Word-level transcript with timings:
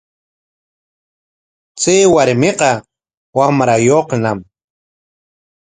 Chay 1.79 2.01
warmiqa 2.13 2.71
wamrayuqñam. 3.37 4.39